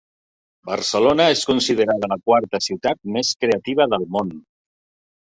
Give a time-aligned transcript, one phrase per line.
[0.69, 4.39] Barcelona és considerada la quarta ciutat més creativa del món.